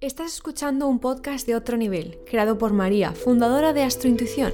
Estás 0.00 0.34
escuchando 0.34 0.86
un 0.86 1.00
podcast 1.00 1.44
de 1.44 1.56
otro 1.56 1.76
nivel, 1.76 2.20
creado 2.24 2.56
por 2.56 2.72
María, 2.72 3.14
fundadora 3.14 3.72
de 3.72 3.82
Astrointuición. 3.82 4.52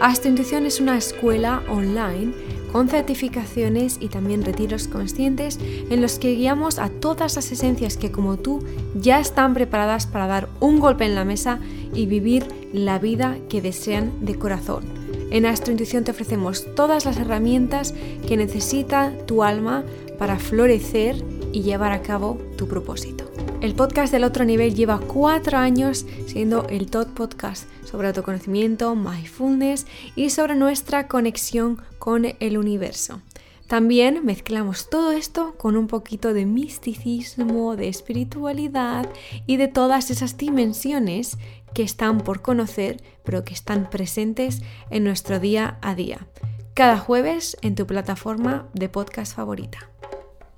Astrointuición 0.00 0.64
es 0.64 0.80
una 0.80 0.96
escuela 0.96 1.62
online 1.68 2.32
con 2.72 2.88
certificaciones 2.88 3.98
y 4.00 4.08
también 4.08 4.46
retiros 4.46 4.88
conscientes 4.88 5.58
en 5.60 6.00
los 6.00 6.18
que 6.18 6.34
guiamos 6.34 6.78
a 6.78 6.88
todas 6.88 7.36
las 7.36 7.52
esencias 7.52 7.98
que 7.98 8.10
como 8.10 8.38
tú 8.38 8.64
ya 8.94 9.20
están 9.20 9.52
preparadas 9.52 10.06
para 10.06 10.26
dar 10.26 10.48
un 10.58 10.80
golpe 10.80 11.04
en 11.04 11.14
la 11.14 11.26
mesa 11.26 11.60
y 11.92 12.06
vivir 12.06 12.46
la 12.72 12.98
vida 12.98 13.36
que 13.50 13.60
desean 13.60 14.24
de 14.24 14.38
corazón. 14.38 14.84
En 15.30 15.44
Astrointuición 15.44 16.04
te 16.04 16.12
ofrecemos 16.12 16.64
todas 16.74 17.04
las 17.04 17.18
herramientas 17.18 17.92
que 18.26 18.38
necesita 18.38 19.12
tu 19.26 19.42
alma 19.42 19.84
para 20.18 20.38
florecer 20.38 21.22
y 21.52 21.60
llevar 21.60 21.92
a 21.92 22.00
cabo 22.00 22.38
tu 22.56 22.66
propósito. 22.66 23.27
El 23.60 23.74
podcast 23.74 24.12
del 24.12 24.22
otro 24.22 24.44
nivel 24.44 24.76
lleva 24.76 25.00
cuatro 25.00 25.58
años 25.58 26.06
siendo 26.26 26.68
el 26.68 26.88
top 26.90 27.08
podcast 27.08 27.68
sobre 27.84 28.06
autoconocimiento, 28.06 28.94
mindfulness 28.94 29.84
y 30.14 30.30
sobre 30.30 30.54
nuestra 30.54 31.08
conexión 31.08 31.82
con 31.98 32.24
el 32.38 32.56
universo. 32.56 33.20
También 33.66 34.24
mezclamos 34.24 34.88
todo 34.88 35.10
esto 35.10 35.56
con 35.58 35.76
un 35.76 35.88
poquito 35.88 36.32
de 36.34 36.46
misticismo, 36.46 37.74
de 37.74 37.88
espiritualidad 37.88 39.08
y 39.46 39.56
de 39.56 39.66
todas 39.66 40.12
esas 40.12 40.36
dimensiones 40.36 41.36
que 41.74 41.82
están 41.82 42.18
por 42.18 42.42
conocer, 42.42 43.02
pero 43.24 43.44
que 43.44 43.54
están 43.54 43.90
presentes 43.90 44.62
en 44.88 45.02
nuestro 45.02 45.40
día 45.40 45.78
a 45.82 45.96
día. 45.96 46.28
Cada 46.74 46.96
jueves 46.96 47.56
en 47.60 47.74
tu 47.74 47.88
plataforma 47.88 48.68
de 48.72 48.88
podcast 48.88 49.34
favorita. 49.34 49.90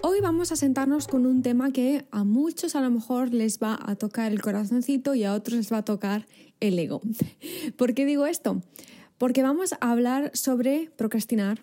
Hoy 0.02 0.20
vamos 0.22 0.50
a 0.50 0.56
sentarnos 0.56 1.09
con 1.09 1.27
un 1.27 1.42
tema 1.42 1.72
que 1.72 2.06
a 2.10 2.24
muchos 2.24 2.74
a 2.74 2.80
lo 2.80 2.91
mejor 2.91 3.34
les 3.34 3.58
va 3.58 3.78
a 3.84 3.96
tocar 3.96 4.32
el 4.32 4.41
corazoncito 4.41 5.14
y 5.14 5.24
a 5.24 5.34
otros 5.34 5.58
les 5.58 5.70
va 5.70 5.78
a 5.78 5.84
tocar 5.84 6.27
el 6.60 6.78
ego. 6.78 7.02
¿Por 7.77 7.92
qué 7.92 8.06
digo 8.06 8.25
esto? 8.25 8.62
Porque 9.19 9.42
vamos 9.42 9.75
a 9.75 9.91
hablar 9.91 10.30
sobre 10.33 10.91
procrastinar, 10.97 11.62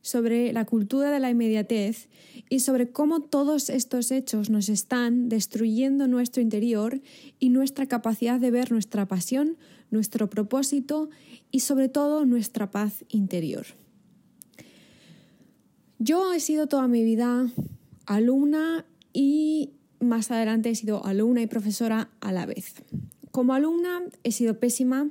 sobre 0.00 0.52
la 0.52 0.64
cultura 0.64 1.10
de 1.10 1.18
la 1.18 1.30
inmediatez 1.30 2.08
y 2.48 2.60
sobre 2.60 2.92
cómo 2.92 3.20
todos 3.20 3.68
estos 3.68 4.12
hechos 4.12 4.48
nos 4.48 4.68
están 4.68 5.28
destruyendo 5.28 6.06
nuestro 6.06 6.40
interior 6.40 7.00
y 7.40 7.48
nuestra 7.48 7.86
capacidad 7.86 8.38
de 8.38 8.52
ver 8.52 8.70
nuestra 8.70 9.08
pasión, 9.08 9.56
nuestro 9.90 10.30
propósito 10.30 11.10
y 11.50 11.60
sobre 11.60 11.88
todo 11.88 12.26
nuestra 12.26 12.70
paz 12.70 13.04
interior. 13.08 13.66
Yo 16.04 16.32
he 16.32 16.40
sido 16.40 16.66
toda 16.66 16.88
mi 16.88 17.04
vida 17.04 17.46
alumna 18.06 18.84
y 19.12 19.70
más 20.00 20.32
adelante 20.32 20.68
he 20.68 20.74
sido 20.74 21.06
alumna 21.06 21.42
y 21.42 21.46
profesora 21.46 22.10
a 22.20 22.32
la 22.32 22.44
vez. 22.44 22.74
Como 23.30 23.54
alumna 23.54 24.02
he 24.24 24.32
sido 24.32 24.58
pésima, 24.58 25.10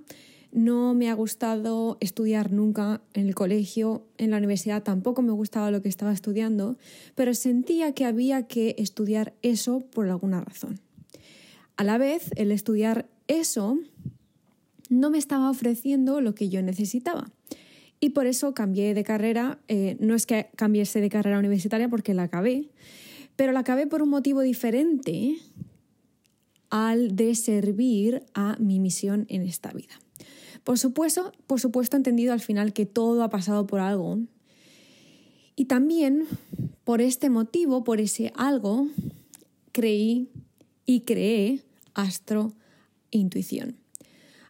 no 0.52 0.94
me 0.94 1.10
ha 1.10 1.14
gustado 1.14 1.96
estudiar 2.02 2.52
nunca 2.52 3.00
en 3.14 3.28
el 3.28 3.36
colegio, 3.36 4.06
en 4.18 4.32
la 4.32 4.38
universidad 4.38 4.84
tampoco 4.84 5.22
me 5.22 5.32
gustaba 5.32 5.72
lo 5.72 5.82
que 5.82 5.88
estaba 5.88 6.12
estudiando, 6.12 6.78
pero 7.16 7.34
sentía 7.36 7.94
que 7.94 8.04
había 8.04 8.48
que 8.48 8.76
estudiar 8.78 9.34
eso 9.44 9.80
por 9.94 10.10
alguna 10.10 10.42
razón. 10.42 10.82
A 11.78 11.86
la 11.86 12.00
vez, 12.00 12.32
el 12.36 12.52
estudiar 12.52 13.08
eso 13.30 13.80
no 14.90 15.10
me 15.10 15.20
estaba 15.20 15.50
ofreciendo 15.50 16.20
lo 16.20 16.36
que 16.36 16.50
yo 16.50 16.62
necesitaba. 16.62 17.32
Y 18.04 18.10
por 18.10 18.26
eso 18.26 18.54
cambié 18.54 18.94
de 18.96 19.04
carrera. 19.04 19.60
Eh, 19.68 19.96
no 20.00 20.16
es 20.16 20.26
que 20.26 20.50
cambiese 20.58 21.00
de 21.00 21.10
carrera 21.10 21.40
universitaria 21.40 21.88
porque 21.88 22.16
la 22.16 22.24
acabé, 22.24 22.68
pero 23.36 23.54
la 23.54 23.60
acabé 23.62 23.88
por 23.88 24.02
un 24.02 24.10
motivo 24.10 24.42
diferente 24.42 25.38
al 26.72 27.16
de 27.16 27.36
servir 27.36 28.24
a 28.34 28.58
mi 28.60 28.80
misión 28.80 29.28
en 29.30 29.44
esta 29.44 29.72
vida. 29.72 30.00
Por 30.64 30.80
supuesto, 30.80 31.32
por 31.46 31.60
supuesto, 31.60 31.96
he 31.96 32.00
entendido 32.00 32.34
al 32.34 32.40
final 32.40 32.74
que 32.74 32.88
todo 32.88 33.24
ha 33.24 33.30
pasado 33.30 33.68
por 33.68 33.80
algo. 33.80 34.20
Y 35.56 35.66
también 35.66 36.26
por 36.84 37.02
este 37.02 37.30
motivo, 37.30 37.84
por 37.84 38.02
ese 38.02 38.34
algo, 38.36 38.88
creí 39.72 40.30
y 40.86 41.02
creé 41.02 41.62
Astro 41.94 42.54
Intuición. 43.12 43.81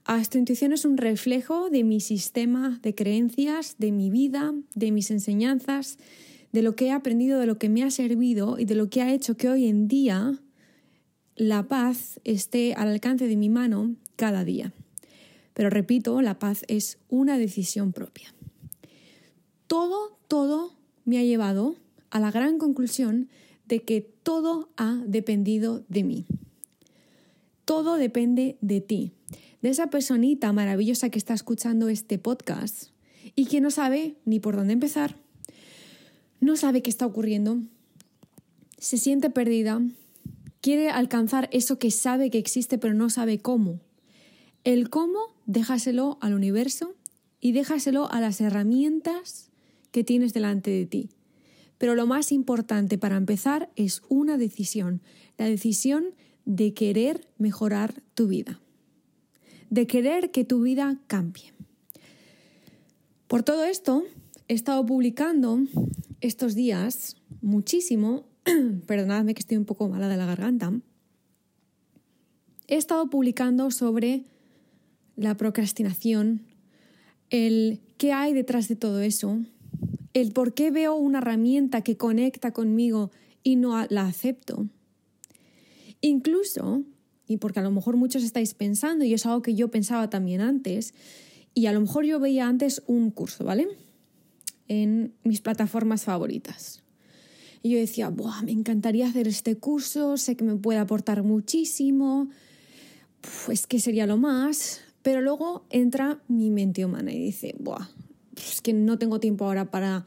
Astrointuición 0.05 0.73
es 0.73 0.83
un 0.83 0.97
reflejo 0.97 1.69
de 1.69 1.83
mi 1.83 1.99
sistema 1.99 2.79
de 2.81 2.95
creencias, 2.95 3.75
de 3.77 3.91
mi 3.91 4.09
vida, 4.09 4.53
de 4.73 4.91
mis 4.91 5.11
enseñanzas, 5.11 5.97
de 6.51 6.63
lo 6.63 6.75
que 6.75 6.87
he 6.87 6.91
aprendido, 6.91 7.39
de 7.39 7.45
lo 7.45 7.59
que 7.59 7.69
me 7.69 7.83
ha 7.83 7.91
servido 7.91 8.57
y 8.57 8.65
de 8.65 8.75
lo 8.75 8.89
que 8.89 9.01
ha 9.01 9.13
hecho 9.13 9.37
que 9.37 9.47
hoy 9.47 9.67
en 9.67 9.87
día 9.87 10.39
la 11.35 11.67
paz 11.67 12.19
esté 12.23 12.73
al 12.73 12.87
alcance 12.87 13.27
de 13.27 13.35
mi 13.35 13.49
mano 13.49 13.95
cada 14.15 14.43
día. 14.43 14.73
Pero 15.53 15.69
repito, 15.69 16.21
la 16.21 16.39
paz 16.39 16.63
es 16.67 16.97
una 17.07 17.37
decisión 17.37 17.93
propia. 17.93 18.33
Todo, 19.67 20.17
todo 20.27 20.73
me 21.05 21.19
ha 21.19 21.23
llevado 21.23 21.75
a 22.09 22.19
la 22.19 22.31
gran 22.31 22.57
conclusión 22.57 23.29
de 23.67 23.83
que 23.83 24.01
todo 24.01 24.69
ha 24.77 25.01
dependido 25.05 25.85
de 25.89 26.03
mí. 26.03 26.25
Todo 27.65 27.95
depende 27.95 28.57
de 28.61 28.81
ti 28.81 29.13
de 29.61 29.69
esa 29.69 29.87
personita 29.89 30.51
maravillosa 30.53 31.09
que 31.09 31.19
está 31.19 31.33
escuchando 31.33 31.89
este 31.89 32.17
podcast 32.17 32.89
y 33.35 33.45
que 33.45 33.61
no 33.61 33.71
sabe 33.71 34.15
ni 34.25 34.39
por 34.39 34.55
dónde 34.55 34.73
empezar, 34.73 35.17
no 36.39 36.55
sabe 36.55 36.81
qué 36.81 36.89
está 36.89 37.05
ocurriendo, 37.05 37.59
se 38.77 38.97
siente 38.97 39.29
perdida, 39.29 39.81
quiere 40.61 40.89
alcanzar 40.89 41.47
eso 41.51 41.77
que 41.77 41.91
sabe 41.91 42.31
que 42.31 42.39
existe 42.39 42.77
pero 42.77 42.93
no 42.93 43.09
sabe 43.09 43.39
cómo. 43.39 43.79
El 44.63 44.89
cómo, 44.89 45.19
déjaselo 45.45 46.17
al 46.21 46.33
universo 46.33 46.95
y 47.39 47.51
déjaselo 47.51 48.11
a 48.11 48.19
las 48.19 48.41
herramientas 48.41 49.49
que 49.91 50.03
tienes 50.03 50.33
delante 50.33 50.71
de 50.71 50.85
ti. 50.85 51.09
Pero 51.77 51.95
lo 51.95 52.05
más 52.05 52.31
importante 52.31 52.97
para 52.97 53.17
empezar 53.17 53.71
es 53.75 54.03
una 54.07 54.37
decisión, 54.37 55.01
la 55.37 55.45
decisión 55.45 56.05
de 56.45 56.73
querer 56.73 57.27
mejorar 57.37 58.01
tu 58.13 58.27
vida 58.27 58.59
de 59.71 59.87
querer 59.87 60.31
que 60.31 60.43
tu 60.43 60.61
vida 60.61 60.99
cambie. 61.07 61.53
Por 63.27 63.41
todo 63.41 63.63
esto, 63.63 64.03
he 64.49 64.53
estado 64.53 64.85
publicando 64.85 65.61
estos 66.19 66.53
días 66.53 67.15
muchísimo, 67.41 68.25
perdonadme 68.85 69.33
que 69.33 69.39
estoy 69.39 69.57
un 69.57 69.65
poco 69.65 69.87
mala 69.87 70.09
de 70.09 70.17
la 70.17 70.25
garganta, 70.25 70.73
he 72.67 72.75
estado 72.75 73.09
publicando 73.09 73.71
sobre 73.71 74.25
la 75.15 75.35
procrastinación, 75.37 76.41
el 77.29 77.79
qué 77.97 78.11
hay 78.11 78.33
detrás 78.33 78.67
de 78.67 78.75
todo 78.75 78.99
eso, 78.99 79.39
el 80.13 80.33
por 80.33 80.53
qué 80.53 80.69
veo 80.69 80.95
una 80.95 81.19
herramienta 81.19 81.81
que 81.81 81.95
conecta 81.95 82.51
conmigo 82.51 83.09
y 83.41 83.55
no 83.55 83.85
la 83.89 84.05
acepto. 84.05 84.67
Incluso 86.01 86.83
y 87.31 87.37
porque 87.37 87.59
a 87.59 87.63
lo 87.63 87.71
mejor 87.71 87.95
muchos 87.95 88.23
estáis 88.23 88.53
pensando, 88.53 89.05
y 89.05 89.13
es 89.13 89.25
algo 89.25 89.41
que 89.41 89.55
yo 89.55 89.71
pensaba 89.71 90.09
también 90.09 90.41
antes, 90.41 90.93
y 91.53 91.65
a 91.67 91.73
lo 91.73 91.81
mejor 91.81 92.05
yo 92.05 92.19
veía 92.19 92.47
antes 92.47 92.83
un 92.87 93.11
curso, 93.11 93.43
¿vale? 93.43 93.67
En 94.67 95.13
mis 95.23 95.41
plataformas 95.41 96.03
favoritas. 96.03 96.83
Y 97.63 97.71
yo 97.71 97.77
decía, 97.77 98.09
Buah, 98.09 98.43
me 98.43 98.51
encantaría 98.51 99.07
hacer 99.07 99.27
este 99.27 99.55
curso, 99.57 100.17
sé 100.17 100.35
que 100.35 100.43
me 100.43 100.55
puede 100.55 100.79
aportar 100.79 101.23
muchísimo, 101.23 102.29
pues 103.45 103.67
que 103.67 103.79
sería 103.79 104.07
lo 104.07 104.17
más, 104.17 104.81
pero 105.03 105.21
luego 105.21 105.65
entra 105.69 106.21
mi 106.27 106.49
mente 106.49 106.83
humana 106.85 107.13
y 107.13 107.19
dice, 107.19 107.55
Buah, 107.59 107.87
es 108.35 108.61
que 108.61 108.73
no 108.73 108.97
tengo 108.97 109.19
tiempo 109.19 109.45
ahora 109.45 109.71
para 109.71 110.05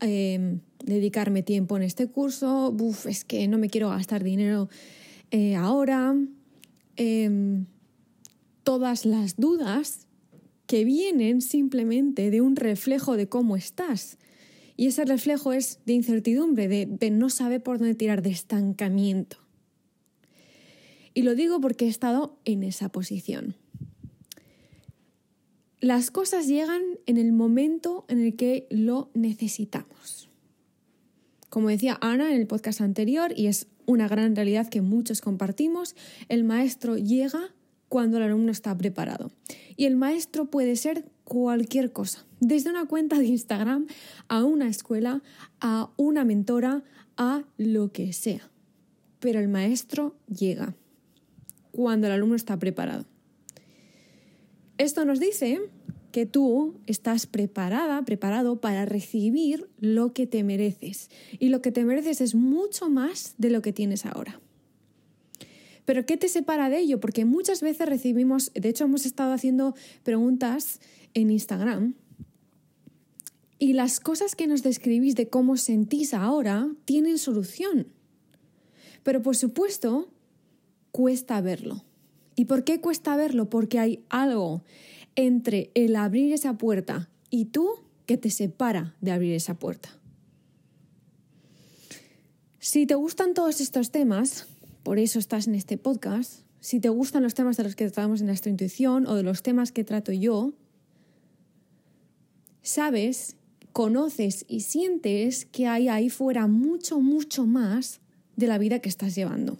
em, 0.00 0.60
dedicarme 0.84 1.42
tiempo 1.42 1.76
en 1.76 1.82
este 1.84 2.08
curso, 2.08 2.74
Uf, 2.78 3.06
es 3.06 3.24
que 3.24 3.46
no 3.46 3.58
me 3.58 3.70
quiero 3.70 3.90
gastar 3.90 4.24
dinero 4.24 4.68
eh, 5.30 5.56
ahora, 5.56 6.14
Em, 7.00 7.66
todas 8.64 9.06
las 9.06 9.36
dudas 9.36 10.08
que 10.66 10.84
vienen 10.84 11.40
simplemente 11.40 12.30
de 12.30 12.40
un 12.40 12.56
reflejo 12.56 13.16
de 13.16 13.28
cómo 13.28 13.56
estás. 13.56 14.18
Y 14.76 14.88
ese 14.88 15.04
reflejo 15.04 15.52
es 15.52 15.78
de 15.86 15.92
incertidumbre, 15.92 16.66
de, 16.66 16.86
de 16.86 17.10
no 17.10 17.30
saber 17.30 17.62
por 17.62 17.78
dónde 17.78 17.94
tirar, 17.94 18.20
de 18.20 18.30
estancamiento. 18.30 19.38
Y 21.14 21.22
lo 21.22 21.36
digo 21.36 21.60
porque 21.60 21.86
he 21.86 21.88
estado 21.88 22.36
en 22.44 22.64
esa 22.64 22.88
posición. 22.88 23.54
Las 25.80 26.10
cosas 26.10 26.48
llegan 26.48 26.82
en 27.06 27.16
el 27.16 27.32
momento 27.32 28.06
en 28.08 28.18
el 28.24 28.34
que 28.34 28.66
lo 28.70 29.08
necesitamos. 29.14 30.28
Como 31.48 31.68
decía 31.68 31.96
Ana 32.00 32.32
en 32.32 32.40
el 32.40 32.48
podcast 32.48 32.80
anterior, 32.80 33.32
y 33.36 33.46
es 33.46 33.68
una 33.88 34.06
gran 34.06 34.36
realidad 34.36 34.68
que 34.68 34.82
muchos 34.82 35.22
compartimos, 35.22 35.96
el 36.28 36.44
maestro 36.44 36.98
llega 36.98 37.54
cuando 37.88 38.18
el 38.18 38.24
alumno 38.24 38.52
está 38.52 38.76
preparado. 38.76 39.32
Y 39.76 39.86
el 39.86 39.96
maestro 39.96 40.44
puede 40.50 40.76
ser 40.76 41.06
cualquier 41.24 41.90
cosa, 41.90 42.26
desde 42.38 42.68
una 42.68 42.84
cuenta 42.84 43.18
de 43.18 43.24
Instagram 43.24 43.86
a 44.28 44.44
una 44.44 44.68
escuela, 44.68 45.22
a 45.60 45.90
una 45.96 46.26
mentora, 46.26 46.84
a 47.16 47.44
lo 47.56 47.90
que 47.90 48.12
sea. 48.12 48.50
Pero 49.20 49.40
el 49.40 49.48
maestro 49.48 50.14
llega 50.26 50.74
cuando 51.72 52.08
el 52.08 52.12
alumno 52.12 52.36
está 52.36 52.58
preparado. 52.58 53.06
Esto 54.76 55.06
nos 55.06 55.18
dice 55.18 55.62
que 56.10 56.26
tú 56.26 56.80
estás 56.86 57.26
preparada, 57.26 58.02
preparado 58.04 58.60
para 58.60 58.84
recibir 58.84 59.68
lo 59.78 60.12
que 60.12 60.26
te 60.26 60.42
mereces. 60.42 61.10
Y 61.38 61.48
lo 61.48 61.62
que 61.62 61.72
te 61.72 61.84
mereces 61.84 62.20
es 62.20 62.34
mucho 62.34 62.88
más 62.90 63.34
de 63.38 63.50
lo 63.50 63.62
que 63.62 63.72
tienes 63.72 64.06
ahora. 64.06 64.40
Pero 65.84 66.04
¿qué 66.04 66.16
te 66.16 66.28
separa 66.28 66.68
de 66.68 66.80
ello? 66.80 67.00
Porque 67.00 67.24
muchas 67.24 67.62
veces 67.62 67.88
recibimos, 67.88 68.52
de 68.54 68.68
hecho 68.68 68.84
hemos 68.84 69.06
estado 69.06 69.32
haciendo 69.32 69.74
preguntas 70.02 70.80
en 71.14 71.30
Instagram 71.30 71.94
y 73.58 73.72
las 73.72 73.98
cosas 73.98 74.36
que 74.36 74.46
nos 74.46 74.62
describís 74.62 75.14
de 75.14 75.28
cómo 75.28 75.56
sentís 75.56 76.14
ahora 76.14 76.70
tienen 76.84 77.18
solución. 77.18 77.88
Pero 79.02 79.22
por 79.22 79.36
supuesto, 79.36 80.12
cuesta 80.92 81.40
verlo. 81.40 81.84
¿Y 82.36 82.44
por 82.44 82.62
qué 82.64 82.80
cuesta 82.80 83.16
verlo? 83.16 83.50
Porque 83.50 83.78
hay 83.78 84.04
algo 84.10 84.62
entre 85.18 85.72
el 85.74 85.96
abrir 85.96 86.32
esa 86.32 86.56
puerta 86.58 87.10
y 87.28 87.46
tú 87.46 87.68
que 88.06 88.16
te 88.16 88.30
separa 88.30 88.94
de 89.00 89.10
abrir 89.10 89.34
esa 89.34 89.54
puerta. 89.54 89.88
Si 92.60 92.86
te 92.86 92.94
gustan 92.94 93.34
todos 93.34 93.60
estos 93.60 93.90
temas, 93.90 94.46
por 94.84 95.00
eso 95.00 95.18
estás 95.18 95.48
en 95.48 95.56
este 95.56 95.76
podcast, 95.76 96.42
si 96.60 96.78
te 96.78 96.88
gustan 96.88 97.24
los 97.24 97.34
temas 97.34 97.56
de 97.56 97.64
los 97.64 97.74
que 97.74 97.86
tratamos 97.86 98.20
en 98.20 98.28
nuestra 98.28 98.48
intuición 98.48 99.08
o 99.08 99.16
de 99.16 99.24
los 99.24 99.42
temas 99.42 99.72
que 99.72 99.82
trato 99.82 100.12
yo, 100.12 100.52
sabes 102.62 103.34
conoces 103.72 104.44
y 104.48 104.60
sientes 104.60 105.46
que 105.46 105.66
hay 105.66 105.88
ahí 105.88 106.10
fuera 106.10 106.46
mucho, 106.46 107.00
mucho 107.00 107.44
más 107.44 108.00
de 108.36 108.46
la 108.46 108.58
vida 108.58 108.78
que 108.78 108.88
estás 108.88 109.16
llevando. 109.16 109.58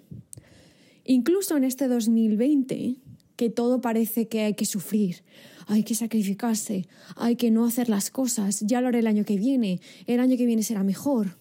Incluso 1.05 1.56
en 1.56 1.64
este 1.64 1.88
2020, 1.88 2.96
que 3.38 3.50
todo 3.50 3.81
parece 3.81 4.26
que 4.26 4.40
hay 4.40 4.55
que 4.55 4.64
sufrir, 4.64 5.23
hay 5.69 5.85
que 5.85 5.94
sacrificarse, 5.94 6.88
hay 7.14 7.37
que 7.37 7.52
no 7.52 7.64
hacer 7.64 7.88
las 7.88 8.11
cosas, 8.11 8.62
ya 8.67 8.81
lo 8.81 8.88
haré 8.88 8.99
el 8.99 9.06
año 9.06 9.25
que 9.25 9.37
viene, 9.37 9.81
el 10.06 10.19
año 10.19 10.37
que 10.37 10.44
viene 10.44 10.64
será 10.64 10.82
mejor. 10.82 11.37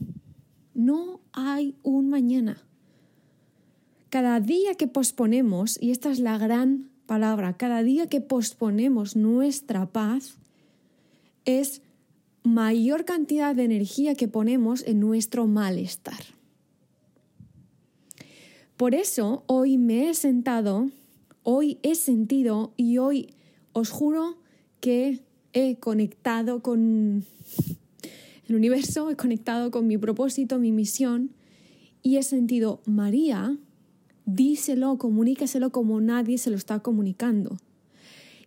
No 0.75 1.21
hay 1.33 1.75
un 1.81 2.07
mañana. 2.07 2.63
Cada 4.11 4.39
día 4.39 4.75
que 4.75 4.87
posponemos, 4.87 5.81
y 5.81 5.89
esta 5.89 6.11
es 6.11 6.19
la 6.19 6.37
gran 6.37 6.91
palabra, 7.07 7.57
cada 7.57 7.81
día 7.81 8.05
que 8.05 8.21
posponemos 8.21 9.15
nuestra 9.15 9.87
paz, 9.87 10.37
es 11.45 11.81
mayor 12.43 13.05
cantidad 13.05 13.55
de 13.55 13.63
energía 13.63 14.13
que 14.13 14.27
ponemos 14.27 14.83
en 14.85 14.99
nuestro 14.99 15.47
malestar. 15.47 16.21
Por 18.77 18.93
eso 18.93 19.43
hoy 19.47 19.79
me 19.79 20.11
he 20.11 20.13
sentado, 20.13 20.91
hoy 21.49 21.79
he 21.81 21.95
sentido 21.95 22.73
y 22.75 22.97
hoy 22.97 23.33
os 23.71 23.89
juro 23.89 24.37
que 24.81 25.21
he 25.53 25.77
conectado 25.77 26.61
con 26.61 27.23
el 28.49 28.55
universo, 28.55 29.09
he 29.09 29.15
conectado 29.15 29.71
con 29.71 29.87
mi 29.87 29.97
propósito, 29.97 30.59
mi 30.59 30.73
misión 30.73 31.31
y 32.03 32.17
he 32.17 32.23
sentido, 32.23 32.81
María, 32.85 33.57
díselo, 34.25 34.97
comunícaselo 34.97 35.71
como 35.71 36.01
nadie 36.01 36.37
se 36.37 36.49
lo 36.49 36.57
está 36.57 36.81
comunicando. 36.81 37.55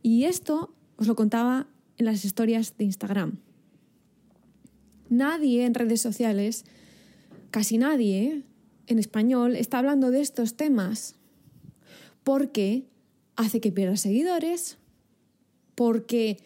Y 0.03 0.25
esto 0.25 0.75
os 0.96 1.06
lo 1.06 1.17
contaba 1.17 1.69
en 1.96 2.05
las 2.05 2.23
historias 2.26 2.76
de 2.76 2.85
Instagram. 2.85 3.38
Nadie 5.08 5.64
en 5.64 5.73
redes 5.73 6.03
sociales, 6.03 6.67
casi 7.50 7.79
nadie 7.79 8.43
en 8.88 8.99
español, 8.99 9.56
está 9.56 9.79
hablando 9.79 10.11
de 10.11 10.20
estos 10.20 10.55
temas 10.55 11.14
porque 12.25 12.89
hace 13.40 13.60
que 13.60 13.72
pierdas 13.72 14.02
seguidores, 14.02 14.76
porque 15.75 16.38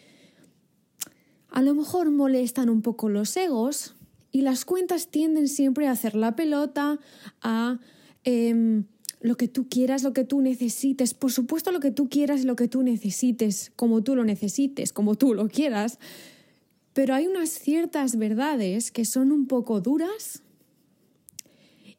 a 1.50 1.60
lo 1.60 1.74
mejor 1.74 2.10
molestan 2.10 2.70
un 2.70 2.82
poco 2.82 3.08
los 3.08 3.36
egos 3.36 3.96
y 4.30 4.42
las 4.42 4.64
cuentas 4.64 5.08
tienden 5.08 5.48
siempre 5.48 5.88
a 5.88 5.90
hacer 5.90 6.14
la 6.14 6.36
pelota, 6.36 7.00
a 7.42 7.80
em, 8.22 8.84
lo 9.20 9.36
que 9.36 9.48
tú 9.48 9.68
quieras, 9.68 10.04
lo 10.04 10.12
que 10.12 10.24
tú 10.24 10.40
necesites. 10.40 11.14
Por 11.14 11.32
supuesto, 11.32 11.72
lo 11.72 11.80
que 11.80 11.90
tú 11.90 12.08
quieras, 12.08 12.44
lo 12.44 12.54
que 12.54 12.68
tú 12.68 12.82
necesites, 12.82 13.72
como 13.74 14.02
tú 14.04 14.14
lo 14.14 14.24
necesites, 14.24 14.92
como 14.92 15.16
tú 15.16 15.34
lo 15.34 15.48
quieras. 15.48 15.98
Pero 16.92 17.14
hay 17.14 17.26
unas 17.26 17.48
ciertas 17.50 18.16
verdades 18.16 18.92
que 18.92 19.04
son 19.04 19.32
un 19.32 19.46
poco 19.46 19.80
duras 19.80 20.43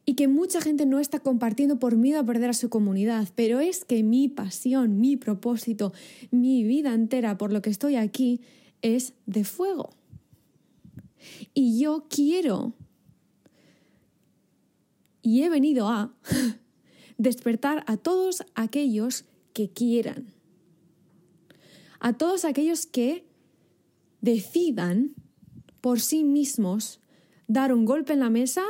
y 0.06 0.14
que 0.14 0.28
mucha 0.28 0.62
gente 0.62 0.86
no 0.86 1.00
está 1.00 1.20
compartiendo 1.20 1.80
por 1.80 1.96
miedo 1.96 2.20
a 2.20 2.26
perder 2.26 2.52
a 2.52 2.54
su 2.54 2.70
comunidad. 2.70 3.28
Pero 3.36 3.60
es 3.60 3.86
que 3.86 4.04
mi 4.04 4.28
pasión, 4.30 5.00
mi 5.00 5.18
propósito, 5.18 5.94
mi 6.32 6.64
vida 6.64 6.94
entera 6.94 7.38
por 7.38 7.52
lo 7.52 7.62
que 7.62 7.72
estoy 7.72 7.96
aquí 7.96 8.42
es 8.82 9.14
de 9.26 9.44
fuego. 9.44 9.90
Y 11.54 11.80
yo 11.80 12.06
quiero 12.08 12.74
y 15.26 15.42
he 15.42 15.50
venido 15.50 15.88
a 15.88 16.14
despertar 17.18 17.84
a 17.88 17.98
todos 17.98 18.44
aquellos 18.54 19.26
que 19.54 19.72
quieran. 19.72 20.28
A 22.00 22.14
todos 22.14 22.46
aquellos 22.46 22.86
que 22.86 23.26
decidan 24.22 25.16
por 25.82 26.00
sí 26.00 26.24
mismos 26.24 27.00
dar 27.48 27.74
un 27.74 27.86
golpe 27.86 28.14
en 28.14 28.20
la 28.20 28.30
mesa, 28.30 28.64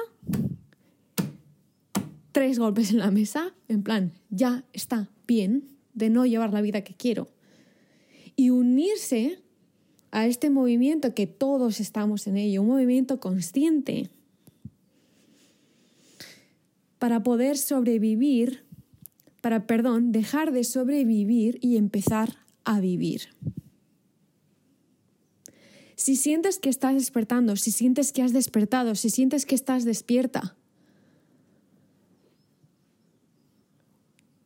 tres 2.35 2.59
golpes 2.59 2.91
en 2.91 2.97
la 2.97 3.11
mesa, 3.11 3.55
en 3.69 3.81
plan, 3.81 4.11
ya 4.29 4.65
está 4.73 5.09
bien 5.25 5.69
de 5.93 6.09
no 6.09 6.25
llevar 6.25 6.51
la 6.51 6.59
vida 6.59 6.81
que 6.81 6.93
quiero, 6.93 7.29
y 8.35 8.49
unirse 8.49 9.39
a 10.11 10.27
este 10.27 10.49
movimiento 10.49 11.15
que 11.15 11.27
todos 11.27 11.79
estamos 11.79 12.27
en 12.27 12.35
ello, 12.35 12.61
un 12.61 12.67
movimiento 12.67 13.21
consciente, 13.21 14.09
para 16.99 17.23
poder 17.23 17.57
sobrevivir, 17.57 18.65
para, 19.39 19.65
perdón, 19.65 20.11
dejar 20.11 20.51
de 20.51 20.65
sobrevivir 20.65 21.57
y 21.61 21.77
empezar 21.77 22.35
a 22.65 22.81
vivir. 22.81 23.29
Si 25.95 26.17
sientes 26.17 26.59
que 26.59 26.67
estás 26.67 26.95
despertando, 26.95 27.55
si 27.55 27.71
sientes 27.71 28.11
que 28.11 28.23
has 28.23 28.33
despertado, 28.33 28.93
si 28.95 29.09
sientes 29.09 29.45
que 29.45 29.55
estás 29.55 29.85
despierta, 29.85 30.57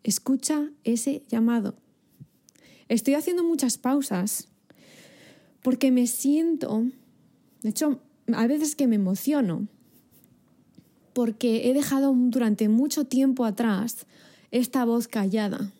escucha 0.09 0.69
ese 0.83 1.23
llamado. 1.29 1.75
Estoy 2.87 3.13
haciendo 3.13 3.43
muchas 3.43 3.77
pausas 3.77 4.47
porque 5.61 5.91
me 5.91 6.07
siento, 6.07 6.85
de 7.61 7.69
hecho, 7.69 7.99
a 8.33 8.47
veces 8.47 8.75
que 8.75 8.87
me 8.87 8.95
emociono, 8.95 9.67
porque 11.13 11.69
he 11.69 11.73
dejado 11.73 12.13
durante 12.15 12.69
mucho 12.69 13.05
tiempo 13.05 13.45
atrás 13.45 14.07
esta 14.51 14.85
voz 14.85 15.07
callada. 15.07 15.71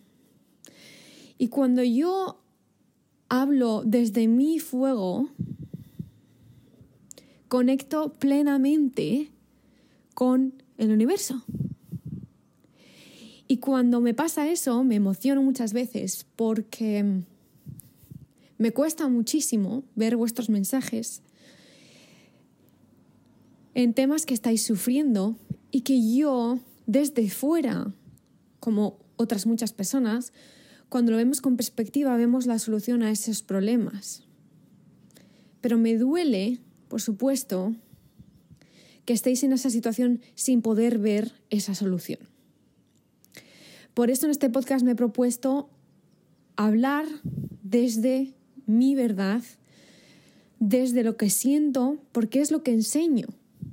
Y 1.38 1.48
cuando 1.48 1.83
yo 1.83 2.41
hablo 3.29 3.83
desde 3.86 4.27
mi 4.27 4.59
fuego, 4.59 5.29
conecto 7.48 8.13
plenamente 8.13 9.31
con 10.13 10.62
el 10.77 10.91
universo. 10.91 11.43
Y 13.50 13.58
cuando 13.58 14.00
me 14.00 14.13
pasa 14.13 14.50
eso, 14.50 14.86
me 14.86 14.96
emociono 14.96 15.44
muchas 15.44 15.74
veces 15.74 16.25
porque 16.38 17.24
me 18.58 18.72
cuesta 18.72 19.10
muchísimo 19.10 19.84
ver 19.96 20.15
vuestros 20.15 20.50
mensajes 20.50 21.22
en 23.74 23.94
temas 23.94 24.25
que 24.25 24.34
estáis 24.34 24.63
sufriendo 24.63 25.36
y 25.70 25.82
que 25.82 26.15
yo, 26.15 26.60
desde 26.86 27.29
fuera, 27.29 27.94
como 28.62 29.00
otras 29.18 29.46
muchas 29.46 29.74
personas, 29.74 30.32
cuando 30.88 31.12
lo 31.12 31.18
vemos 31.18 31.41
con 31.41 31.58
perspectiva, 31.58 32.15
vemos 32.15 32.46
la 32.46 32.60
solución 32.60 33.03
a 33.03 33.12
esos 33.12 33.41
problemas. 33.41 34.24
Pero 35.60 35.77
me 35.77 35.98
duele 35.98 36.62
por 36.89 37.01
supuesto, 37.01 37.75
que 39.06 39.13
estéis 39.13 39.44
en 39.44 39.53
esa 39.53 39.70
situación 39.70 40.22
sin 40.36 40.62
poder 40.62 40.98
ver 40.98 41.34
esa 41.50 41.75
solución. 41.75 42.28
Por 44.00 44.10
eso 44.10 44.27
en 44.27 44.32
este 44.32 44.50
podcast 44.50 44.86
me 44.86 44.91
he 44.91 44.96
propuesto 44.96 45.70
hablar 46.56 47.06
desde 47.63 48.34
mi 48.65 48.96
verdad, 48.96 49.44
desde 50.58 51.03
lo 51.03 51.18
que 51.18 51.29
siento, 51.29 51.98
porque 52.13 52.39
es 52.39 52.50
lo 52.50 52.63
que 52.63 52.72
enseño. 52.72 53.27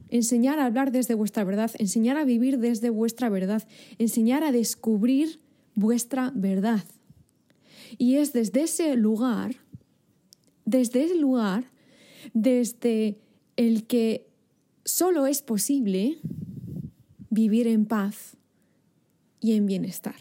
Enseñar 0.09 0.59
a 0.59 0.67
hablar 0.67 0.91
desde 0.91 1.15
vuestra 1.15 1.45
verdad, 1.45 1.71
enseñar 1.79 2.17
a 2.17 2.25
vivir 2.25 2.59
desde 2.59 2.91
vuestra 2.91 3.29
verdad, 3.29 3.63
enseñar 3.99 4.43
a 4.43 4.51
descubrir 4.51 5.39
vuestra 5.77 6.33
verdad. 6.35 6.83
Y 7.97 8.17
es 8.17 8.33
desde 8.33 8.65
ese 8.65 8.97
lugar, 8.97 9.55
desde 10.65 11.05
ese 11.05 11.15
lugar, 11.15 11.71
desde 12.35 13.21
el 13.55 13.87
que 13.87 14.27
solo 14.85 15.29
es 15.29 15.41
posible 15.41 16.19
vivir 17.31 17.69
en 17.69 17.87
paz 17.87 18.37
y 19.47 19.53
en 19.53 19.67
bienestar. 19.67 20.17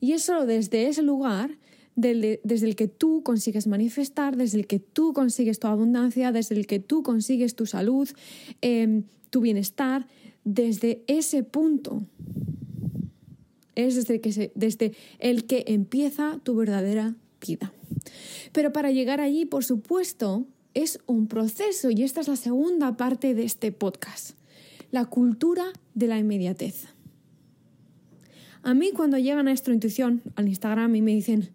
Y 0.00 0.12
es 0.12 0.22
solo 0.22 0.44
desde 0.44 0.88
ese 0.88 1.02
lugar 1.02 1.56
desde 1.96 2.66
el 2.66 2.76
que 2.76 2.88
tú 2.88 3.22
consigues 3.22 3.66
manifestar, 3.66 4.36
desde 4.36 4.58
el 4.58 4.66
que 4.66 4.78
tú 4.78 5.14
consigues 5.14 5.58
tu 5.58 5.66
abundancia, 5.66 6.30
desde 6.30 6.54
el 6.54 6.66
que 6.66 6.78
tú 6.78 7.02
consigues 7.02 7.56
tu 7.56 7.64
salud, 7.64 8.06
em, 8.60 9.04
tu 9.30 9.40
bienestar, 9.40 10.06
desde 10.44 11.02
ese 11.06 11.42
punto. 11.42 12.02
Es 13.74 13.94
desde, 13.94 14.20
que 14.20 14.52
desde 14.54 14.92
el 15.20 15.46
que 15.46 15.64
empieza 15.68 16.38
tu 16.42 16.54
verdadera 16.54 17.16
vida. 17.40 17.72
Pero 18.52 18.74
para 18.74 18.90
llegar 18.90 19.22
allí, 19.22 19.46
por 19.46 19.64
supuesto, 19.64 20.46
es 20.74 20.98
un 21.06 21.28
proceso 21.28 21.90
y 21.90 22.02
esta 22.02 22.20
es 22.20 22.28
la 22.28 22.36
segunda 22.36 22.98
parte 22.98 23.34
de 23.34 23.44
este 23.44 23.72
podcast, 23.72 24.36
la 24.90 25.06
cultura 25.06 25.72
de 25.94 26.08
la 26.08 26.18
inmediatez. 26.18 26.95
A 28.66 28.74
mí 28.74 28.90
cuando 28.90 29.16
llegan 29.16 29.46
a 29.46 29.52
esta 29.52 29.72
intuición 29.72 30.22
al 30.34 30.48
Instagram 30.48 30.96
y 30.96 31.00
me 31.00 31.12
dicen, 31.12 31.50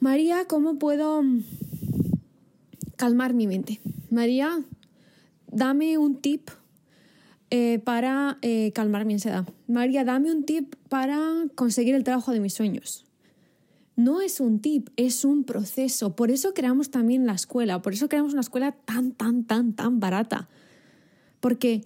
María, 0.00 0.44
¿cómo 0.48 0.76
puedo 0.76 1.22
calmar 2.96 3.32
mi 3.32 3.46
mente? 3.46 3.80
María, 4.10 4.60
dame 5.46 5.96
un 5.96 6.16
tip 6.16 6.50
eh, 7.50 7.78
para 7.78 8.38
eh, 8.42 8.72
calmar 8.74 9.04
mi 9.04 9.12
ansiedad. 9.12 9.46
María, 9.68 10.02
dame 10.02 10.32
un 10.32 10.42
tip 10.42 10.74
para 10.88 11.44
conseguir 11.54 11.94
el 11.94 12.02
trabajo 12.02 12.32
de 12.32 12.40
mis 12.40 12.54
sueños 12.54 13.04
no 13.94 14.20
es 14.20 14.38
un 14.38 14.60
tip, 14.60 14.90
es 14.96 15.24
un 15.24 15.42
proceso. 15.42 16.14
Por 16.14 16.30
eso 16.30 16.54
creamos 16.54 16.90
también 16.90 17.26
la 17.26 17.32
escuela, 17.32 17.82
por 17.82 17.92
eso 17.92 18.08
creamos 18.08 18.32
una 18.32 18.42
escuela 18.42 18.70
tan, 18.70 19.10
tan, 19.10 19.42
tan, 19.42 19.72
tan 19.72 19.98
barata. 19.98 20.48
Porque 21.40 21.84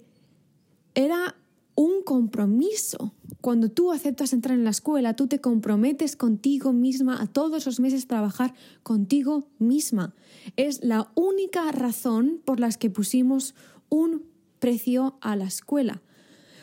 era 0.93 1.35
un 1.75 2.03
compromiso. 2.03 3.13
Cuando 3.41 3.69
tú 3.69 3.91
aceptas 3.91 4.33
entrar 4.33 4.57
en 4.57 4.63
la 4.63 4.69
escuela, 4.69 5.15
tú 5.15 5.27
te 5.27 5.41
comprometes 5.41 6.15
contigo 6.15 6.71
misma 6.73 7.21
a 7.21 7.27
todos 7.27 7.65
los 7.65 7.79
meses 7.79 8.07
trabajar 8.07 8.53
contigo 8.83 9.47
misma. 9.59 10.13
Es 10.55 10.83
la 10.83 11.11
única 11.15 11.71
razón 11.71 12.41
por 12.45 12.59
la 12.59 12.69
que 12.71 12.89
pusimos 12.89 13.55
un 13.89 14.23
precio 14.59 15.17
a 15.21 15.35
la 15.35 15.45
escuela. 15.45 16.01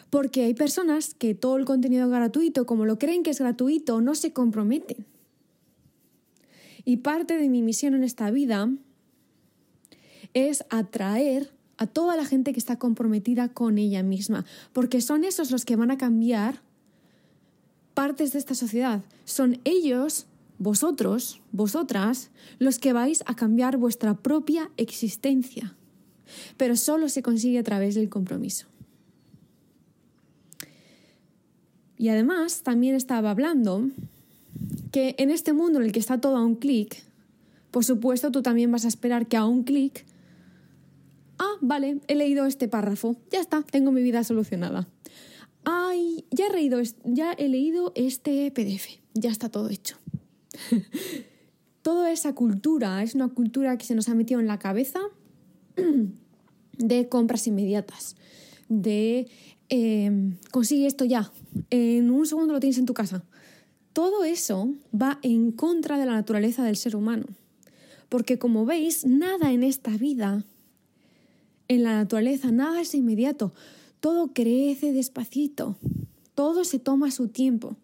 Porque 0.08 0.44
hay 0.44 0.54
personas 0.54 1.14
que 1.14 1.34
todo 1.34 1.56
el 1.56 1.64
contenido 1.64 2.08
gratuito, 2.08 2.66
como 2.66 2.84
lo 2.84 2.98
creen 2.98 3.22
que 3.22 3.30
es 3.30 3.38
gratuito, 3.38 4.00
no 4.00 4.14
se 4.14 4.32
comprometen. 4.32 5.06
Y 6.84 6.98
parte 6.98 7.36
de 7.36 7.48
mi 7.48 7.62
misión 7.62 7.94
en 7.94 8.02
esta 8.02 8.30
vida 8.30 8.70
es 10.34 10.64
atraer 10.70 11.52
a 11.80 11.86
toda 11.86 12.14
la 12.14 12.26
gente 12.26 12.52
que 12.52 12.58
está 12.58 12.78
comprometida 12.78 13.48
con 13.48 13.78
ella 13.78 14.02
misma, 14.02 14.44
porque 14.74 15.00
son 15.00 15.24
esos 15.24 15.50
los 15.50 15.64
que 15.64 15.76
van 15.76 15.90
a 15.90 15.96
cambiar 15.96 16.60
partes 17.94 18.32
de 18.32 18.38
esta 18.38 18.54
sociedad. 18.54 19.02
Son 19.24 19.60
ellos, 19.64 20.26
vosotros, 20.58 21.40
vosotras, 21.52 22.30
los 22.58 22.78
que 22.78 22.92
vais 22.92 23.24
a 23.24 23.34
cambiar 23.34 23.78
vuestra 23.78 24.14
propia 24.14 24.70
existencia. 24.76 25.74
Pero 26.58 26.76
solo 26.76 27.08
se 27.08 27.22
consigue 27.22 27.58
a 27.58 27.64
través 27.64 27.94
del 27.94 28.10
compromiso. 28.10 28.66
Y 31.96 32.10
además 32.10 32.60
también 32.62 32.94
estaba 32.94 33.30
hablando 33.30 33.88
que 34.92 35.14
en 35.16 35.30
este 35.30 35.54
mundo 35.54 35.78
en 35.78 35.86
el 35.86 35.92
que 35.92 35.98
está 35.98 36.20
todo 36.20 36.36
a 36.36 36.44
un 36.44 36.56
clic, 36.56 37.02
por 37.70 37.86
supuesto 37.86 38.30
tú 38.30 38.42
también 38.42 38.70
vas 38.70 38.84
a 38.84 38.88
esperar 38.88 39.28
que 39.28 39.38
a 39.38 39.46
un 39.46 39.64
clic, 39.64 40.04
vale, 41.60 42.00
he 42.08 42.14
leído 42.14 42.46
este 42.46 42.68
párrafo, 42.68 43.16
ya 43.30 43.40
está, 43.40 43.62
tengo 43.62 43.92
mi 43.92 44.02
vida 44.02 44.24
solucionada. 44.24 44.88
Ay, 45.64 46.24
ya 46.30 46.46
he 46.46 46.52
leído, 46.52 46.80
ya 47.04 47.32
he 47.32 47.48
leído 47.48 47.92
este 47.94 48.50
PDF, 48.50 49.00
ya 49.14 49.30
está 49.30 49.48
todo 49.48 49.68
hecho. 49.68 49.96
Toda 51.82 52.12
esa 52.12 52.34
cultura 52.34 53.02
es 53.02 53.14
una 53.14 53.28
cultura 53.28 53.78
que 53.78 53.86
se 53.86 53.94
nos 53.94 54.08
ha 54.08 54.14
metido 54.14 54.40
en 54.40 54.46
la 54.46 54.58
cabeza 54.58 55.00
de 56.78 57.08
compras 57.08 57.46
inmediatas, 57.46 58.16
de 58.68 59.28
eh, 59.68 60.34
consigue 60.50 60.86
esto 60.86 61.04
ya, 61.04 61.32
en 61.70 62.10
un 62.10 62.26
segundo 62.26 62.52
lo 62.52 62.60
tienes 62.60 62.78
en 62.78 62.86
tu 62.86 62.94
casa. 62.94 63.24
Todo 63.92 64.24
eso 64.24 64.72
va 64.94 65.18
en 65.22 65.52
contra 65.52 65.98
de 65.98 66.06
la 66.06 66.12
naturaleza 66.12 66.64
del 66.64 66.76
ser 66.76 66.96
humano, 66.96 67.26
porque 68.08 68.38
como 68.38 68.66
veis, 68.66 69.06
nada 69.06 69.52
en 69.52 69.62
esta 69.62 69.96
vida, 69.96 70.44
en 71.70 71.84
la 71.84 71.94
naturaleza, 71.94 72.50
nada 72.50 72.80
es 72.80 72.96
inmediato, 72.96 73.54
todo 74.00 74.32
crece 74.32 74.92
despacito, 74.92 75.78
todo 76.34 76.64
se 76.64 76.80
toma 76.80 77.12
su 77.12 77.28
tiempo. 77.28 77.76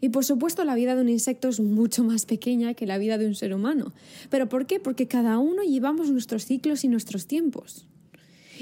Y 0.00 0.08
por 0.08 0.24
supuesto 0.24 0.64
la 0.64 0.74
vida 0.74 0.96
de 0.96 1.02
un 1.02 1.08
insecto 1.08 1.48
es 1.48 1.60
mucho 1.60 2.02
más 2.02 2.26
pequeña 2.26 2.74
que 2.74 2.84
la 2.84 2.98
vida 2.98 3.16
de 3.16 3.28
un 3.28 3.36
ser 3.36 3.54
humano. 3.54 3.94
¿Pero 4.28 4.48
por 4.48 4.66
qué? 4.66 4.80
Porque 4.80 5.06
cada 5.06 5.38
uno 5.38 5.62
llevamos 5.62 6.10
nuestros 6.10 6.46
ciclos 6.46 6.82
y 6.82 6.88
nuestros 6.88 7.28
tiempos. 7.28 7.86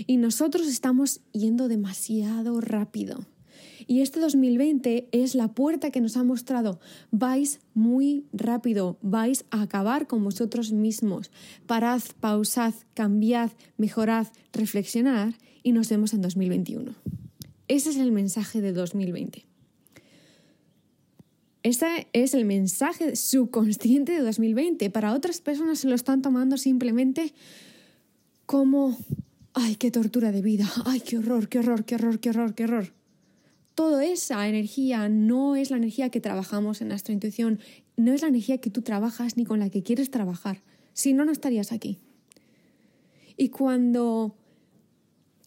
Y 0.06 0.18
nosotros 0.18 0.66
estamos 0.66 1.21
yendo 1.33 1.68
demasiado 1.68 2.61
rápido. 2.61 3.25
Y 3.88 4.00
este 4.00 4.19
2020 4.19 5.09
es 5.12 5.37
la 5.37 5.49
puerta 5.49 5.93
que 5.93 6.00
nos 6.00 6.16
ha 6.16 6.25
mostrado, 6.25 6.81
vais 7.12 7.61
muy 7.73 8.25
rápido, 8.33 8.99
vais 9.00 9.45
a 9.50 9.62
acabar 9.62 10.09
con 10.09 10.25
vosotros 10.25 10.73
mismos. 10.73 11.31
Parad, 11.66 12.02
pausad, 12.19 12.75
cambiad, 12.95 13.52
mejorad, 13.76 14.26
reflexionad 14.52 15.35
y 15.62 15.71
nos 15.71 15.88
vemos 15.88 16.14
en 16.14 16.23
2021. 16.23 16.95
Ese 17.69 17.90
es 17.90 17.97
el 17.97 18.11
mensaje 18.11 18.61
de 18.61 18.73
2020. 18.73 19.47
Ese 21.62 22.09
es 22.12 22.35
el 22.35 22.45
mensaje 22.45 23.14
subconsciente 23.14 24.12
de 24.12 24.21
2020. 24.21 24.90
Para 24.90 25.14
otras 25.14 25.40
personas 25.40 25.81
se 25.81 25.88
lo 25.88 25.95
están 25.95 26.23
tomando 26.23 26.57
simplemente 26.57 27.33
como, 28.47 28.99
ay, 29.55 29.76
qué 29.76 29.93
tortura 29.93 30.33
de 30.33 30.43
vida, 30.43 30.69
ay, 30.87 31.00
qué 31.00 31.19
horror, 31.19 31.49
qué 31.49 31.61
horror, 31.61 31.85
qué 31.85 31.95
horror, 31.95 32.19
qué 32.19 32.31
horror, 32.31 32.55
qué 32.55 32.64
horror 32.64 33.05
toda 33.76 34.04
esa 34.06 34.49
energía 34.49 35.09
no 35.09 35.54
es 35.54 35.71
la 35.71 35.76
energía 35.76 36.09
que 36.09 36.21
trabajamos 36.21 36.80
en 36.80 36.88
nuestra 36.88 37.12
intuición, 37.12 37.61
no 37.97 38.12
es 38.12 38.23
la 38.23 38.28
energía 38.28 38.59
que 38.59 38.71
tú 38.71 38.83
trabajas 38.83 39.37
ni 39.37 39.45
con 39.45 39.61
la 39.61 39.71
que 39.71 39.83
quieres 39.83 40.11
trabajar. 40.11 40.62
Si 40.95 41.12
no, 41.12 41.26
no 41.26 41.30
estarías 41.30 41.73
aquí. 41.73 41.99
Y 43.37 43.50
cuando 43.50 44.35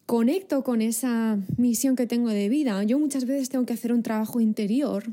conecto 0.06 0.62
con 0.62 0.80
esa 0.80 1.38
misión 1.56 1.96
que 1.96 2.06
tengo 2.06 2.30
de 2.30 2.48
vida, 2.48 2.82
yo 2.84 3.00
muchas 3.00 3.24
veces 3.26 3.48
tengo 3.48 3.66
que 3.66 3.72
hacer 3.72 3.92
un 3.92 4.04
trabajo 4.04 4.40
interior 4.40 5.12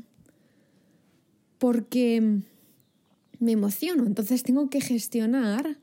porque 1.58 2.40
me 3.40 3.52
emociono. 3.52 4.06
Entonces 4.06 4.44
tengo 4.44 4.70
que 4.70 4.80
gestionar 4.80 5.76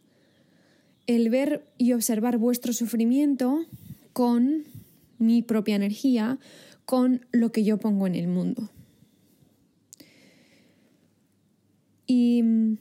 el 1.06 1.30
ver 1.30 1.68
y 1.78 1.92
observar 1.92 2.38
vuestro 2.38 2.72
sufrimiento 2.72 3.66
con 4.14 4.64
mi 5.18 5.42
propia 5.42 5.76
energía, 5.76 6.40
con 6.86 7.26
lo 7.32 7.52
que 7.52 7.64
yo 7.64 7.78
pongo 7.78 8.08
en 8.08 8.16
el 8.16 8.28
mundo. 8.28 8.70
Y 12.08 12.44
mm, 12.44 12.78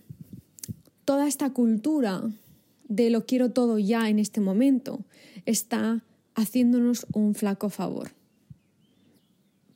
toda 1.05 1.27
esta 1.27 1.51
cultura 1.51 2.23
de 2.89 3.11
lo 3.11 3.27
quiero 3.27 3.51
todo 3.51 3.79
ya 3.79 4.09
en 4.09 4.19
este 4.19 4.41
momento 4.41 5.05
está 5.47 6.05
haciéndonos 6.35 7.07
un 7.13 7.35
flaco 7.35 7.71
favor. 7.71 8.11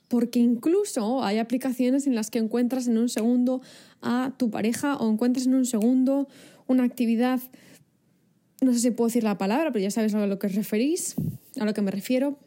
Porque 0.08 0.38
incluso 0.38 1.22
hay 1.22 1.38
aplicaciones 1.38 2.06
en 2.06 2.14
las 2.14 2.30
que 2.30 2.38
encuentras 2.38 2.88
en 2.88 2.96
un 2.96 3.08
segundo 3.08 3.60
a 4.00 4.32
tu 4.38 4.50
pareja 4.50 4.96
o 4.96 5.10
encuentras 5.10 5.46
en 5.46 5.54
un 5.54 5.66
segundo 5.66 6.28
una 6.66 6.84
actividad, 6.84 7.40
no 8.60 8.72
sé 8.72 8.78
si 8.78 8.90
puedo 8.90 9.08
decir 9.08 9.24
la 9.24 9.38
palabra, 9.38 9.72
pero 9.72 9.82
ya 9.82 9.90
sabes 9.90 10.14
a 10.14 10.26
lo 10.26 10.38
que 10.38 10.48
referís, 10.48 11.14
a 11.58 11.64
lo 11.64 11.74
que 11.74 11.82
me 11.82 11.90
refiero, 11.90 12.38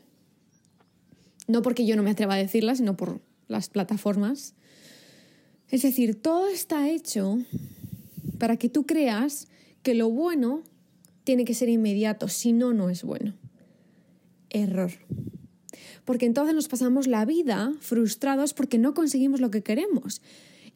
no 1.52 1.62
porque 1.62 1.86
yo 1.86 1.96
no 1.96 2.04
me 2.04 2.12
atreva 2.12 2.36
a 2.36 2.38
decirla, 2.38 2.76
sino 2.76 2.98
por 2.98 3.22
las 3.48 3.70
plataformas. 3.70 4.56
Es 5.70 5.84
decir, 5.84 6.22
todo 6.22 6.48
está 6.48 6.90
hecho 6.90 7.40
para 8.40 8.58
que 8.58 8.70
tú 8.70 8.86
creas 8.86 9.48
que 9.84 9.94
lo 9.94 10.10
bueno 10.10 10.64
tiene 11.24 11.46
que 11.46 11.54
ser 11.54 11.70
inmediato, 11.70 12.28
si 12.28 12.54
no, 12.54 12.74
no 12.74 12.90
es 12.90 13.04
bueno. 13.04 13.34
Error. 14.50 14.92
Porque 16.06 16.26
entonces 16.26 16.56
nos 16.56 16.68
pasamos 16.68 17.08
la 17.08 17.26
vida 17.26 17.74
frustrados 17.80 18.54
porque 18.54 18.78
no 18.78 18.94
conseguimos 18.94 19.40
lo 19.40 19.52
que 19.52 19.62
queremos. 19.62 20.22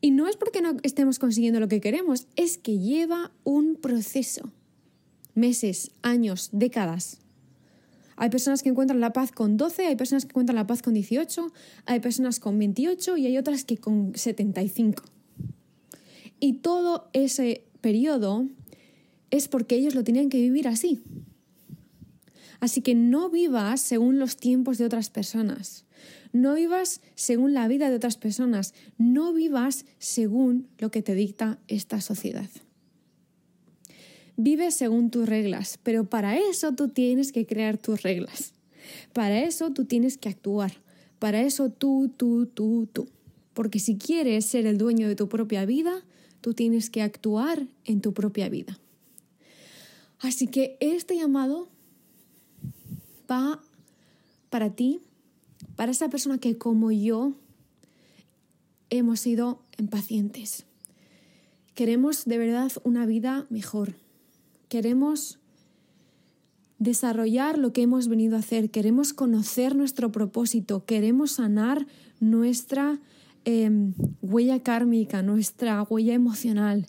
Y 0.01 0.11
no 0.11 0.27
es 0.27 0.37
porque 0.37 0.61
no 0.61 0.77
estemos 0.83 1.19
consiguiendo 1.19 1.59
lo 1.59 1.67
que 1.67 1.81
queremos, 1.81 2.27
es 2.35 2.57
que 2.57 2.77
lleva 2.77 3.31
un 3.43 3.75
proceso. 3.75 4.51
Meses, 5.33 5.91
años, 6.01 6.49
décadas. 6.51 7.19
Hay 8.17 8.29
personas 8.29 8.63
que 8.63 8.69
encuentran 8.69 8.99
la 8.99 9.13
paz 9.13 9.31
con 9.31 9.57
12, 9.57 9.87
hay 9.87 9.95
personas 9.95 10.25
que 10.25 10.31
encuentran 10.31 10.55
la 10.55 10.67
paz 10.67 10.81
con 10.81 10.93
18, 10.93 11.51
hay 11.85 11.99
personas 11.99 12.39
con 12.39 12.57
28 12.57 13.17
y 13.17 13.25
hay 13.25 13.37
otras 13.37 13.65
que 13.65 13.77
con 13.77 14.13
75. 14.15 15.03
Y 16.39 16.53
todo 16.53 17.09
ese 17.13 17.65
periodo 17.81 18.47
es 19.31 19.47
porque 19.47 19.75
ellos 19.75 19.95
lo 19.95 20.03
tenían 20.03 20.29
que 20.29 20.39
vivir 20.39 20.67
así. 20.67 21.01
Así 22.59 22.81
que 22.81 22.95
no 22.95 23.29
vivas 23.29 23.81
según 23.81 24.17
los 24.17 24.37
tiempos 24.37 24.77
de 24.77 24.85
otras 24.85 25.09
personas. 25.09 25.85
No 26.31 26.55
vivas 26.55 27.01
según 27.15 27.53
la 27.53 27.67
vida 27.67 27.89
de 27.89 27.95
otras 27.95 28.17
personas. 28.17 28.73
No 28.97 29.33
vivas 29.33 29.85
según 29.99 30.67
lo 30.77 30.89
que 30.89 31.01
te 31.01 31.15
dicta 31.15 31.59
esta 31.67 32.01
sociedad. 32.01 32.49
Vive 34.37 34.71
según 34.71 35.11
tus 35.11 35.27
reglas, 35.27 35.79
pero 35.83 36.09
para 36.09 36.37
eso 36.37 36.73
tú 36.73 36.89
tienes 36.89 37.31
que 37.31 37.45
crear 37.45 37.77
tus 37.77 38.01
reglas. 38.01 38.53
Para 39.13 39.43
eso 39.43 39.71
tú 39.71 39.85
tienes 39.85 40.17
que 40.17 40.29
actuar. 40.29 40.73
Para 41.19 41.41
eso 41.41 41.69
tú, 41.69 42.11
tú, 42.15 42.45
tú, 42.45 42.87
tú. 42.91 43.07
Porque 43.53 43.79
si 43.79 43.97
quieres 43.97 44.45
ser 44.45 44.65
el 44.65 44.77
dueño 44.77 45.07
de 45.07 45.15
tu 45.15 45.29
propia 45.29 45.65
vida, 45.65 46.03
tú 46.41 46.53
tienes 46.53 46.89
que 46.89 47.01
actuar 47.01 47.67
en 47.85 48.01
tu 48.01 48.13
propia 48.13 48.49
vida. 48.49 48.77
Así 50.19 50.47
que 50.47 50.77
este 50.79 51.15
llamado 51.15 51.69
va 53.31 53.61
para 54.49 54.75
ti, 54.75 54.99
para 55.75 55.91
esa 55.91 56.09
persona 56.09 56.37
que 56.37 56.57
como 56.57 56.91
yo 56.91 57.33
hemos 58.89 59.19
sido 59.21 59.61
impacientes. 59.77 60.65
Queremos 61.73 62.25
de 62.25 62.37
verdad 62.37 62.71
una 62.83 63.05
vida 63.05 63.45
mejor. 63.49 63.95
Queremos 64.69 65.39
desarrollar 66.79 67.57
lo 67.57 67.73
que 67.73 67.83
hemos 67.83 68.07
venido 68.07 68.35
a 68.35 68.39
hacer. 68.39 68.69
Queremos 68.69 69.13
conocer 69.13 69.75
nuestro 69.75 70.11
propósito. 70.11 70.85
Queremos 70.85 71.33
sanar 71.33 71.87
nuestra 72.19 72.99
em, 73.45 73.93
huella 74.21 74.61
kármica, 74.61 75.21
nuestra 75.21 75.81
huella 75.83 76.13
emocional. 76.13 76.87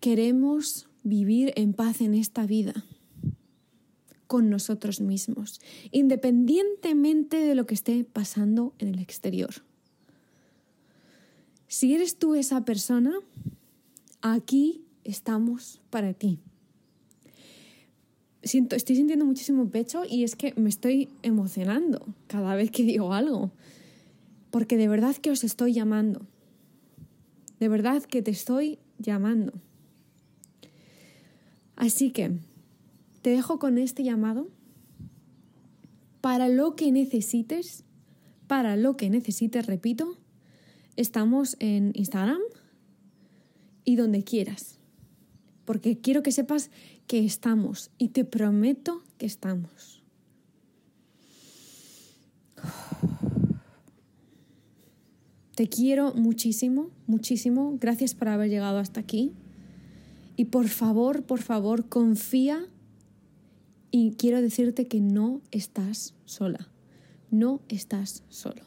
Queremos 0.00 0.88
vivir 1.02 1.52
en 1.56 1.72
paz 1.72 2.00
en 2.00 2.14
esta 2.14 2.46
vida 2.46 2.84
con 4.26 4.50
nosotros 4.50 5.00
mismos, 5.00 5.60
independientemente 5.92 7.36
de 7.36 7.54
lo 7.54 7.66
que 7.66 7.74
esté 7.74 8.04
pasando 8.04 8.74
en 8.78 8.88
el 8.88 8.98
exterior. 8.98 9.62
Si 11.68 11.94
eres 11.94 12.18
tú 12.18 12.34
esa 12.34 12.64
persona, 12.64 13.12
aquí 14.22 14.84
estamos 15.04 15.80
para 15.90 16.12
ti. 16.12 16.40
Siento, 18.46 18.76
estoy 18.76 18.94
sintiendo 18.94 19.24
muchísimo 19.24 19.68
pecho 19.70 20.02
y 20.08 20.22
es 20.22 20.36
que 20.36 20.54
me 20.56 20.68
estoy 20.68 21.08
emocionando 21.22 22.06
cada 22.28 22.54
vez 22.54 22.70
que 22.70 22.84
digo 22.84 23.12
algo, 23.12 23.50
porque 24.52 24.76
de 24.76 24.86
verdad 24.86 25.16
que 25.16 25.30
os 25.30 25.42
estoy 25.42 25.72
llamando, 25.72 26.24
de 27.58 27.68
verdad 27.68 28.04
que 28.04 28.22
te 28.22 28.30
estoy 28.30 28.78
llamando. 28.98 29.52
Así 31.74 32.10
que 32.10 32.38
te 33.22 33.30
dejo 33.30 33.58
con 33.58 33.78
este 33.78 34.04
llamado. 34.04 34.48
Para 36.20 36.48
lo 36.48 36.76
que 36.76 36.92
necesites, 36.92 37.84
para 38.46 38.76
lo 38.76 38.96
que 38.96 39.10
necesites, 39.10 39.66
repito, 39.66 40.16
estamos 40.94 41.56
en 41.58 41.90
Instagram 41.94 42.40
y 43.84 43.96
donde 43.96 44.22
quieras, 44.22 44.78
porque 45.66 45.98
quiero 45.98 46.22
que 46.22 46.32
sepas 46.32 46.70
que 47.06 47.22
estamos 47.24 47.90
y 47.98 48.08
te 48.08 48.24
prometo 48.24 49.02
que 49.18 49.26
estamos. 49.26 50.02
Te 55.54 55.68
quiero 55.68 56.14
muchísimo, 56.14 56.90
muchísimo. 57.06 57.76
Gracias 57.80 58.14
por 58.14 58.28
haber 58.28 58.50
llegado 58.50 58.78
hasta 58.78 59.00
aquí. 59.00 59.32
Y 60.36 60.46
por 60.46 60.68
favor, 60.68 61.22
por 61.22 61.40
favor, 61.40 61.88
confía 61.88 62.66
y 63.90 64.12
quiero 64.12 64.42
decirte 64.42 64.86
que 64.86 65.00
no 65.00 65.40
estás 65.50 66.14
sola, 66.26 66.68
no 67.30 67.62
estás 67.68 68.22
solo. 68.28 68.62